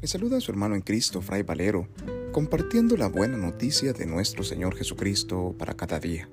Le 0.00 0.06
saluda 0.06 0.36
a 0.36 0.40
su 0.40 0.52
hermano 0.52 0.76
en 0.76 0.82
Cristo, 0.82 1.20
Fray 1.20 1.42
Valero, 1.42 1.88
compartiendo 2.30 2.96
la 2.96 3.08
buena 3.08 3.36
noticia 3.36 3.92
de 3.92 4.06
nuestro 4.06 4.44
Señor 4.44 4.76
Jesucristo 4.76 5.56
para 5.58 5.74
cada 5.74 5.98
día. 5.98 6.28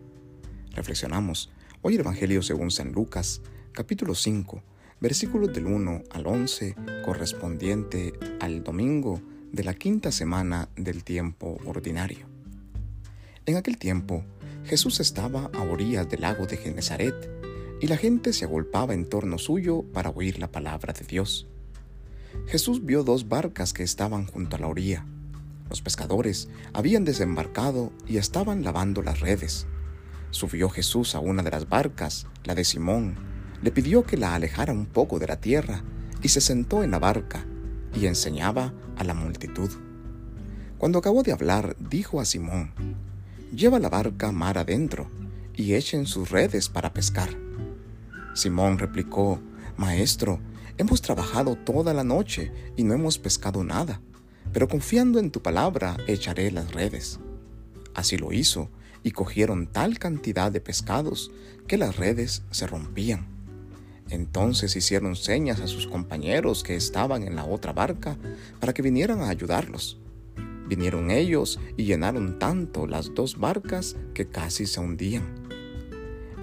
Reflexionamos 0.75 1.52
hoy 1.82 1.96
el 1.96 2.01
Evangelio 2.01 2.43
según 2.43 2.70
San 2.70 2.91
Lucas, 2.91 3.41
capítulo 3.71 4.14
5, 4.14 4.61
versículos 5.01 5.51
del 5.51 5.65
1 5.65 6.04
al 6.11 6.28
11, 6.28 6.75
correspondiente 7.04 8.14
al 8.39 8.64
domingo 8.64 9.20
de 9.51 9.64
la 9.64 9.73
quinta 9.73 10.11
semana 10.11 10.70
del 10.75 11.04
tiempo 11.04 11.57
ordinario. 11.66 12.27
En 13.47 13.55
aquel 13.55 13.79
tiempo, 13.79 14.23
Jesús 14.66 15.00
estaba 15.00 15.50
a 15.52 15.63
orillas 15.63 16.07
del 16.07 16.21
lago 16.21 16.45
de 16.45 16.57
Genezaret, 16.57 17.16
y 17.82 17.88
la 17.88 17.97
gente 17.97 18.32
se 18.32 18.46
agolpaba 18.46 18.93
en 18.93 19.10
torno 19.10 19.39
suyo 19.39 19.82
para 19.91 20.11
oír 20.11 20.38
la 20.38 20.52
palabra 20.52 20.93
de 20.93 21.04
Dios. 21.04 21.47
Jesús 22.48 22.86
vio 22.86 23.04
dos 23.04 23.28
barcas 23.28 23.74
que 23.74 23.84
estaban 23.84 24.25
junto 24.25 24.56
a 24.56 24.60
la 24.60 24.68
orilla. 24.68 25.06
Los 25.70 25.82
pescadores 25.82 26.48
habían 26.74 27.06
desembarcado 27.06 27.92
y 28.08 28.18
estaban 28.18 28.64
lavando 28.64 29.02
las 29.02 29.20
redes. 29.20 29.68
Subió 30.32 30.70
Jesús 30.70 31.16
a 31.16 31.20
una 31.20 31.44
de 31.44 31.52
las 31.52 31.68
barcas, 31.68 32.28
la 32.44 32.56
de 32.56 32.64
Simón, 32.64 33.16
le 33.61 33.72
pidió 33.72 34.03
que 34.03 34.17
la 34.17 34.36
alejara 34.36 34.73
un 34.73 34.86
poco 34.86 35.17
de 35.17 35.28
la 35.28 35.39
tierra 35.39 35.84
y 36.22 36.30
se 36.30 36.42
sentó 36.42 36.84
en 36.84 36.92
la 36.92 37.00
barca 37.00 37.45
y 37.95 38.06
enseñaba 38.06 38.73
a 38.97 39.03
la 39.03 39.14
multitud. 39.14 39.72
Cuando 40.78 41.00
acabó 41.00 41.23
de 41.23 41.31
hablar, 41.31 41.75
dijo 41.80 42.20
a 42.20 42.25
Simón, 42.25 42.73
Lleva 43.53 43.80
la 43.80 43.89
barca 43.89 44.31
mar 44.31 44.58
adentro 44.58 45.09
y 45.53 45.73
echen 45.73 46.06
sus 46.06 46.30
redes 46.30 46.67
para 46.67 46.94
pescar. 46.94 47.30
Simón 48.33 48.78
replicó, 48.78 49.39
Maestro, 49.77 50.39
hemos 50.77 51.01
trabajado 51.01 51.55
toda 51.55 51.93
la 51.93 52.03
noche 52.03 52.51
y 52.75 52.83
no 52.83 52.93
hemos 52.93 53.17
pescado 53.17 53.63
nada, 53.63 54.01
pero 54.53 54.67
confiando 54.67 55.19
en 55.19 55.31
tu 55.31 55.41
palabra 55.41 55.97
echaré 56.07 56.51
las 56.51 56.71
redes. 56.71 57.19
Así 57.93 58.17
lo 58.17 58.33
hizo, 58.33 58.69
y 59.05 59.11
cogieron 59.11 59.67
tal 59.67 59.99
cantidad 59.99 60.51
de 60.51 60.59
pescados 60.59 61.31
que 61.67 61.77
las 61.77 61.95
redes 61.95 62.41
se 62.49 62.65
rompían. 62.65 63.27
Entonces 64.09 64.75
hicieron 64.75 65.15
señas 65.15 65.59
a 65.59 65.67
sus 65.67 65.85
compañeros 65.85 66.63
que 66.63 66.75
estaban 66.75 67.21
en 67.21 67.35
la 67.35 67.45
otra 67.45 67.71
barca 67.71 68.17
para 68.59 68.73
que 68.73 68.81
vinieran 68.81 69.21
a 69.21 69.29
ayudarlos. 69.29 69.99
Vinieron 70.67 71.11
ellos 71.11 71.59
y 71.77 71.85
llenaron 71.85 72.39
tanto 72.39 72.87
las 72.87 73.13
dos 73.13 73.37
barcas 73.39 73.95
que 74.15 74.27
casi 74.27 74.65
se 74.65 74.79
hundían. 74.79 75.44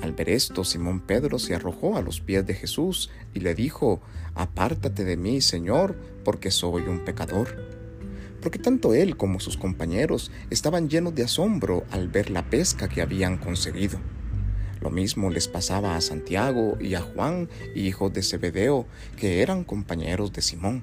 Al 0.02 0.12
ver 0.12 0.30
esto, 0.30 0.64
Simón 0.64 0.98
Pedro 0.98 1.38
se 1.38 1.54
arrojó 1.54 1.96
a 1.96 2.02
los 2.02 2.20
pies 2.20 2.44
de 2.44 2.54
Jesús 2.54 3.08
y 3.34 3.38
le 3.38 3.54
dijo, 3.54 4.02
Apártate 4.34 5.04
de 5.04 5.16
mí, 5.16 5.40
Señor, 5.40 5.96
porque 6.24 6.50
soy 6.50 6.82
un 6.82 7.04
pecador. 7.04 7.56
Porque 8.42 8.58
tanto 8.58 8.94
él 8.94 9.16
como 9.16 9.38
sus 9.38 9.56
compañeros 9.56 10.32
estaban 10.50 10.88
llenos 10.88 11.14
de 11.14 11.22
asombro 11.22 11.84
al 11.92 12.08
ver 12.08 12.30
la 12.30 12.50
pesca 12.50 12.88
que 12.88 13.00
habían 13.00 13.38
conseguido. 13.38 14.00
Lo 14.80 14.90
mismo 14.90 15.30
les 15.30 15.46
pasaba 15.46 15.94
a 15.94 16.00
Santiago 16.00 16.76
y 16.80 16.96
a 16.96 17.00
Juan, 17.00 17.48
hijos 17.76 18.12
de 18.12 18.24
Zebedeo, 18.24 18.86
que 19.16 19.40
eran 19.40 19.62
compañeros 19.62 20.32
de 20.32 20.42
Simón. 20.42 20.82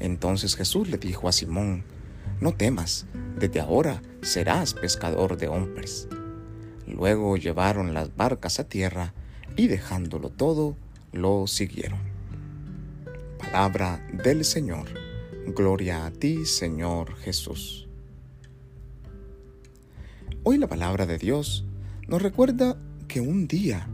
Entonces 0.00 0.56
Jesús 0.56 0.88
le 0.88 0.98
dijo 0.98 1.28
a 1.28 1.32
Simón, 1.32 1.84
No 2.40 2.52
temas, 2.52 3.06
desde 3.38 3.60
ahora 3.60 4.02
serás 4.22 4.74
pescador 4.74 5.36
de 5.36 5.46
hombres. 5.46 6.08
Luego 6.86 7.36
llevaron 7.36 7.94
las 7.94 8.14
barcas 8.16 8.60
a 8.60 8.68
tierra 8.68 9.14
y 9.56 9.68
dejándolo 9.68 10.30
todo, 10.30 10.76
lo 11.12 11.46
siguieron. 11.46 12.00
Palabra 13.38 14.04
del 14.12 14.44
Señor. 14.44 14.88
Gloria 15.46 16.06
a 16.06 16.10
ti, 16.10 16.44
Señor 16.46 17.16
Jesús. 17.16 17.86
Hoy 20.42 20.58
la 20.58 20.68
palabra 20.68 21.06
de 21.06 21.18
Dios 21.18 21.64
nos 22.08 22.20
recuerda 22.20 22.76
que 23.08 23.20
un 23.20 23.46
día 23.46 23.88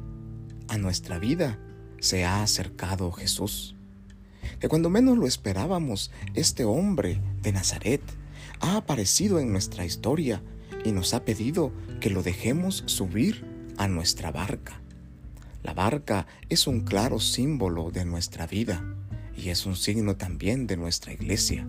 a 0.68 0.78
nuestra 0.78 1.18
vida 1.18 1.58
se 2.00 2.24
ha 2.24 2.42
acercado 2.42 3.12
Jesús. 3.12 3.76
Que 4.58 4.68
cuando 4.68 4.90
menos 4.90 5.18
lo 5.18 5.26
esperábamos, 5.26 6.10
este 6.34 6.64
hombre 6.64 7.20
de 7.42 7.52
Nazaret 7.52 8.02
ha 8.60 8.76
aparecido 8.76 9.38
en 9.38 9.52
nuestra 9.52 9.84
historia 9.84 10.42
y 10.84 10.92
nos 10.92 11.14
ha 11.14 11.24
pedido 11.24 11.72
que 12.00 12.10
lo 12.10 12.22
dejemos 12.22 12.82
subir 12.86 13.44
a 13.76 13.88
nuestra 13.88 14.30
barca. 14.30 14.80
La 15.62 15.74
barca 15.74 16.26
es 16.48 16.66
un 16.66 16.80
claro 16.80 17.20
símbolo 17.20 17.90
de 17.90 18.04
nuestra 18.04 18.46
vida 18.46 18.84
y 19.36 19.50
es 19.50 19.66
un 19.66 19.76
signo 19.76 20.16
también 20.16 20.66
de 20.66 20.76
nuestra 20.76 21.12
iglesia. 21.12 21.66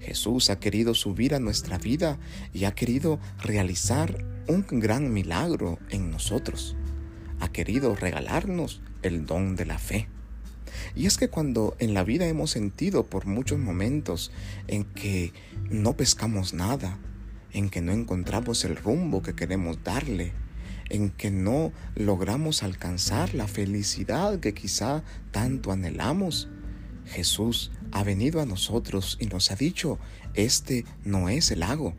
Jesús 0.00 0.50
ha 0.50 0.58
querido 0.58 0.94
subir 0.94 1.34
a 1.34 1.40
nuestra 1.40 1.78
vida 1.78 2.18
y 2.52 2.64
ha 2.64 2.74
querido 2.74 3.18
realizar 3.42 4.24
un 4.48 4.66
gran 4.68 5.12
milagro 5.12 5.78
en 5.90 6.10
nosotros. 6.10 6.76
Ha 7.40 7.50
querido 7.52 7.94
regalarnos 7.94 8.82
el 9.02 9.26
don 9.26 9.56
de 9.56 9.66
la 9.66 9.78
fe. 9.78 10.08
Y 10.94 11.06
es 11.06 11.16
que 11.16 11.28
cuando 11.28 11.76
en 11.78 11.94
la 11.94 12.04
vida 12.04 12.26
hemos 12.26 12.50
sentido 12.50 13.06
por 13.06 13.26
muchos 13.26 13.58
momentos 13.58 14.30
en 14.66 14.84
que 14.84 15.32
no 15.70 15.96
pescamos 15.96 16.52
nada, 16.52 16.98
en 17.54 17.70
que 17.70 17.80
no 17.80 17.92
encontramos 17.92 18.64
el 18.64 18.76
rumbo 18.76 19.22
que 19.22 19.34
queremos 19.34 19.82
darle, 19.82 20.32
en 20.90 21.08
que 21.10 21.30
no 21.30 21.72
logramos 21.94 22.62
alcanzar 22.62 23.32
la 23.32 23.48
felicidad 23.48 24.38
que 24.40 24.52
quizá 24.52 25.02
tanto 25.30 25.72
anhelamos. 25.72 26.48
Jesús 27.06 27.70
ha 27.92 28.04
venido 28.04 28.40
a 28.42 28.46
nosotros 28.46 29.16
y 29.20 29.26
nos 29.26 29.50
ha 29.50 29.56
dicho, 29.56 29.98
este 30.34 30.84
no 31.04 31.28
es 31.28 31.50
el 31.50 31.60
lago. 31.60 31.94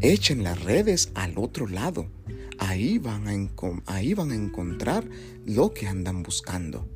Echen 0.00 0.42
las 0.44 0.62
redes 0.62 1.10
al 1.14 1.38
otro 1.38 1.66
lado. 1.66 2.06
Ahí 2.58 2.98
van, 2.98 3.28
a 3.28 3.92
ahí 3.92 4.14
van 4.14 4.30
a 4.30 4.34
encontrar 4.34 5.04
lo 5.46 5.72
que 5.72 5.86
andan 5.86 6.22
buscando. 6.22 6.88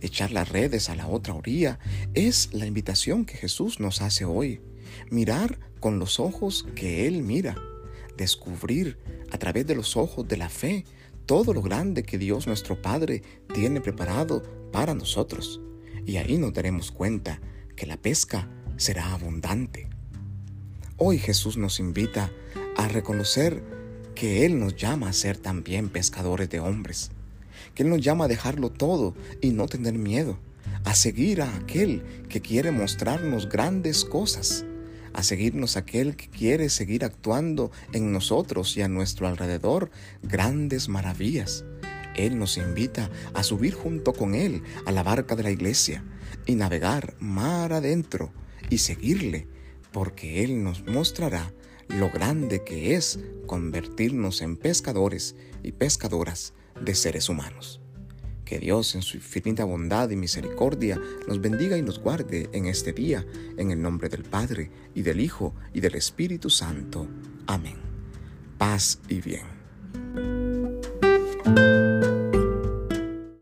Echar 0.00 0.30
las 0.30 0.48
redes 0.48 0.88
a 0.88 0.94
la 0.94 1.06
otra 1.06 1.34
orilla 1.34 1.78
es 2.14 2.52
la 2.52 2.66
invitación 2.66 3.24
que 3.24 3.36
Jesús 3.36 3.80
nos 3.80 4.02
hace 4.02 4.24
hoy. 4.24 4.60
Mirar 5.10 5.58
con 5.84 5.98
los 5.98 6.18
ojos 6.18 6.64
que 6.74 7.06
Él 7.06 7.22
mira. 7.22 7.56
Descubrir 8.16 8.96
a 9.30 9.36
través 9.36 9.66
de 9.66 9.74
los 9.74 9.98
ojos 9.98 10.26
de 10.26 10.38
la 10.38 10.48
fe 10.48 10.86
todo 11.26 11.52
lo 11.52 11.60
grande 11.60 12.04
que 12.04 12.16
Dios 12.16 12.46
nuestro 12.46 12.80
Padre 12.80 13.22
tiene 13.52 13.82
preparado 13.82 14.42
para 14.72 14.94
nosotros. 14.94 15.60
Y 16.06 16.16
ahí 16.16 16.38
nos 16.38 16.54
daremos 16.54 16.90
cuenta 16.90 17.38
que 17.76 17.84
la 17.84 17.98
pesca 17.98 18.48
será 18.78 19.12
abundante. 19.12 19.90
Hoy 20.96 21.18
Jesús 21.18 21.58
nos 21.58 21.78
invita 21.78 22.32
a 22.78 22.88
reconocer 22.88 23.62
que 24.14 24.46
Él 24.46 24.58
nos 24.58 24.76
llama 24.76 25.10
a 25.10 25.12
ser 25.12 25.36
también 25.36 25.90
pescadores 25.90 26.48
de 26.48 26.60
hombres, 26.60 27.10
que 27.74 27.82
Él 27.82 27.90
nos 27.90 28.00
llama 28.00 28.24
a 28.24 28.28
dejarlo 28.28 28.70
todo 28.70 29.14
y 29.42 29.50
no 29.50 29.66
tener 29.66 29.92
miedo, 29.98 30.38
a 30.84 30.94
seguir 30.94 31.42
a 31.42 31.54
aquel 31.56 32.02
que 32.30 32.40
quiere 32.40 32.70
mostrarnos 32.70 33.50
grandes 33.50 34.06
cosas, 34.06 34.64
a 35.14 35.22
seguirnos 35.22 35.76
aquel 35.76 36.16
que 36.16 36.28
quiere 36.28 36.68
seguir 36.68 37.04
actuando 37.04 37.70
en 37.92 38.12
nosotros 38.12 38.76
y 38.76 38.82
a 38.82 38.88
nuestro 38.88 39.26
alrededor 39.26 39.90
grandes 40.22 40.88
maravillas. 40.88 41.64
Él 42.14 42.38
nos 42.38 42.58
invita 42.58 43.10
a 43.32 43.42
subir 43.42 43.74
junto 43.74 44.12
con 44.12 44.34
Él 44.34 44.62
a 44.86 44.92
la 44.92 45.02
barca 45.02 45.34
de 45.36 45.42
la 45.42 45.50
iglesia 45.50 46.04
y 46.46 46.54
navegar 46.54 47.14
mar 47.18 47.72
adentro 47.72 48.32
y 48.70 48.78
seguirle, 48.78 49.48
porque 49.92 50.44
Él 50.44 50.62
nos 50.62 50.84
mostrará 50.86 51.52
lo 51.88 52.10
grande 52.10 52.64
que 52.64 52.94
es 52.94 53.18
convertirnos 53.46 54.42
en 54.42 54.56
pescadores 54.56 55.36
y 55.62 55.72
pescadoras 55.72 56.54
de 56.80 56.94
seres 56.94 57.28
humanos. 57.28 57.83
Que 58.44 58.58
Dios 58.58 58.94
en 58.94 59.02
su 59.02 59.16
infinita 59.16 59.64
bondad 59.64 60.10
y 60.10 60.16
misericordia 60.16 61.00
nos 61.26 61.40
bendiga 61.40 61.78
y 61.78 61.82
nos 61.82 61.98
guarde 61.98 62.48
en 62.52 62.66
este 62.66 62.92
día, 62.92 63.24
en 63.56 63.70
el 63.70 63.80
nombre 63.80 64.08
del 64.08 64.24
Padre, 64.24 64.70
y 64.94 65.02
del 65.02 65.20
Hijo, 65.20 65.54
y 65.72 65.80
del 65.80 65.94
Espíritu 65.94 66.50
Santo. 66.50 67.08
Amén. 67.46 67.76
Paz 68.58 69.00
y 69.08 69.20
bien. 69.20 69.53